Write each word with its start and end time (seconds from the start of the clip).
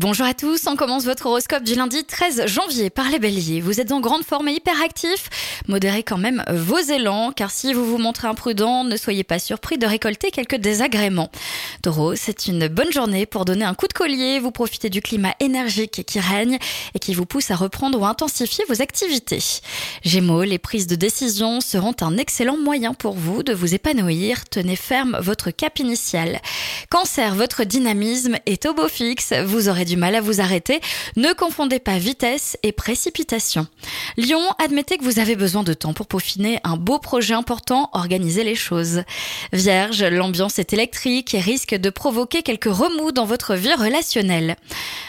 Bonjour 0.00 0.24
à 0.24 0.32
tous, 0.32 0.66
on 0.66 0.76
commence 0.76 1.04
votre 1.04 1.26
horoscope 1.26 1.62
du 1.62 1.74
lundi 1.74 2.04
13 2.04 2.46
janvier 2.46 2.88
par 2.88 3.10
les 3.10 3.18
béliers. 3.18 3.60
Vous 3.60 3.82
êtes 3.82 3.92
en 3.92 4.00
grande 4.00 4.24
forme 4.24 4.48
et 4.48 4.54
hyperactif, 4.54 5.28
modérez 5.68 6.02
quand 6.04 6.16
même 6.16 6.42
vos 6.50 6.78
élans, 6.78 7.32
car 7.32 7.50
si 7.50 7.74
vous 7.74 7.84
vous 7.84 7.98
montrez 7.98 8.26
imprudent, 8.26 8.82
ne 8.84 8.96
soyez 8.96 9.24
pas 9.24 9.38
surpris 9.38 9.76
de 9.76 9.86
récolter 9.86 10.30
quelques 10.30 10.56
désagréments. 10.56 11.30
Taureau, 11.82 12.14
c'est 12.14 12.46
une 12.46 12.66
bonne 12.68 12.90
journée 12.90 13.26
pour 13.26 13.44
donner 13.44 13.66
un 13.66 13.74
coup 13.74 13.88
de 13.88 13.92
collier, 13.92 14.38
vous 14.38 14.50
profitez 14.50 14.88
du 14.88 15.02
climat 15.02 15.34
énergique 15.38 16.02
qui 16.06 16.18
règne 16.18 16.56
et 16.94 16.98
qui 16.98 17.12
vous 17.12 17.26
pousse 17.26 17.50
à 17.50 17.56
reprendre 17.56 18.00
ou 18.00 18.06
intensifier 18.06 18.64
vos 18.70 18.80
activités. 18.80 19.60
Gémeaux, 20.02 20.44
les 20.44 20.58
prises 20.58 20.86
de 20.86 20.96
décision 20.96 21.60
seront 21.60 21.96
un 22.00 22.16
excellent 22.16 22.56
moyen 22.56 22.94
pour 22.94 23.16
vous 23.16 23.42
de 23.42 23.52
vous 23.52 23.74
épanouir, 23.74 24.48
tenez 24.48 24.76
ferme 24.76 25.18
votre 25.20 25.50
cap 25.50 25.78
initial. 25.78 26.40
Cancer, 26.88 27.34
votre 27.34 27.64
dynamisme 27.64 28.38
est 28.46 28.64
au 28.64 28.72
beau 28.72 28.88
fixe, 28.88 29.34
vous 29.44 29.68
aurez 29.68 29.89
du 29.90 29.96
mal 29.96 30.14
à 30.14 30.20
vous 30.20 30.40
arrêter. 30.40 30.80
Ne 31.16 31.32
confondez 31.32 31.80
pas 31.80 31.98
vitesse 31.98 32.56
et 32.62 32.70
précipitation. 32.70 33.66
Lion, 34.16 34.40
admettez 34.58 34.98
que 34.98 35.04
vous 35.04 35.18
avez 35.18 35.34
besoin 35.34 35.64
de 35.64 35.74
temps 35.74 35.92
pour 35.92 36.06
peaufiner 36.06 36.60
un 36.62 36.76
beau 36.76 37.00
projet 37.00 37.34
important, 37.34 37.90
organiser 37.92 38.44
les 38.44 38.54
choses. 38.54 39.02
Vierge, 39.52 40.04
l'ambiance 40.04 40.60
est 40.60 40.72
électrique 40.72 41.34
et 41.34 41.40
risque 41.40 41.74
de 41.74 41.90
provoquer 41.90 42.42
quelques 42.42 42.72
remous 42.72 43.10
dans 43.10 43.24
votre 43.24 43.56
vie 43.56 43.74
relationnelle. 43.74 44.56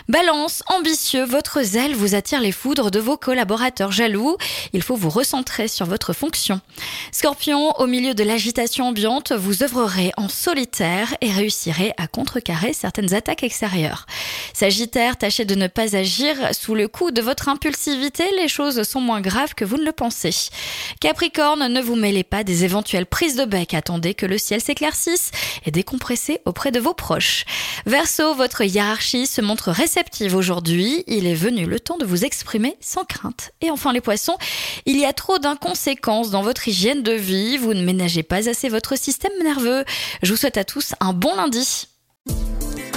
Balance, 0.09 0.63
ambitieux, 0.67 1.25
votre 1.25 1.61
zèle 1.61 1.95
vous 1.95 2.15
attire 2.15 2.41
les 2.41 2.51
foudres 2.51 2.89
de 2.89 2.99
vos 2.99 3.17
collaborateurs 3.17 3.91
jaloux. 3.91 4.35
Il 4.73 4.81
faut 4.81 4.95
vous 4.95 5.11
recentrer 5.11 5.67
sur 5.67 5.85
votre 5.85 6.13
fonction. 6.13 6.59
Scorpion, 7.11 7.79
au 7.79 7.85
milieu 7.85 8.15
de 8.15 8.23
l'agitation 8.23 8.87
ambiante, 8.87 9.31
vous 9.31 9.61
œuvrerez 9.61 10.11
en 10.17 10.27
solitaire 10.27 11.15
et 11.21 11.31
réussirez 11.31 11.93
à 11.97 12.07
contrecarrer 12.07 12.73
certaines 12.73 13.13
attaques 13.13 13.43
extérieures. 13.43 14.07
Sagittaire, 14.71 15.17
tâchez 15.17 15.43
de 15.43 15.53
ne 15.53 15.67
pas 15.67 15.97
agir 15.97 16.33
sous 16.53 16.75
le 16.75 16.87
coup 16.87 17.11
de 17.11 17.21
votre 17.21 17.49
impulsivité, 17.49 18.23
les 18.37 18.47
choses 18.47 18.83
sont 18.83 19.01
moins 19.01 19.19
graves 19.19 19.53
que 19.53 19.65
vous 19.65 19.75
ne 19.75 19.83
le 19.83 19.91
pensez. 19.91 20.33
Capricorne, 21.01 21.67
ne 21.67 21.81
vous 21.81 21.97
mêlez 21.97 22.23
pas 22.23 22.45
des 22.45 22.63
éventuelles 22.63 23.05
prises 23.05 23.35
de 23.35 23.43
bec, 23.43 23.73
attendez 23.73 24.13
que 24.13 24.25
le 24.25 24.37
ciel 24.37 24.61
s'éclaircisse 24.61 25.31
et 25.65 25.71
décompressez 25.71 26.39
auprès 26.45 26.71
de 26.71 26.79
vos 26.79 26.93
proches. 26.93 27.43
Verseau, 27.85 28.33
votre 28.33 28.61
hiérarchie 28.61 29.27
se 29.27 29.41
montre 29.41 29.71
réceptive 29.71 30.37
aujourd'hui, 30.37 31.03
il 31.05 31.27
est 31.27 31.35
venu 31.35 31.65
le 31.65 31.81
temps 31.81 31.97
de 31.97 32.05
vous 32.05 32.23
exprimer 32.23 32.77
sans 32.79 33.03
crainte. 33.03 33.51
Et 33.59 33.71
enfin 33.71 33.91
les 33.91 33.99
poissons, 33.99 34.37
il 34.85 34.97
y 34.97 35.03
a 35.03 35.11
trop 35.11 35.37
d'inconséquences 35.37 36.29
dans 36.29 36.43
votre 36.43 36.69
hygiène 36.69 37.03
de 37.03 37.11
vie, 37.11 37.57
vous 37.57 37.73
ne 37.73 37.83
ménagez 37.83 38.23
pas 38.23 38.47
assez 38.47 38.69
votre 38.69 38.97
système 38.97 39.33
nerveux. 39.43 39.83
Je 40.23 40.31
vous 40.31 40.37
souhaite 40.37 40.55
à 40.55 40.63
tous 40.63 40.93
un 41.01 41.11
bon 41.11 41.35
lundi 41.35 41.89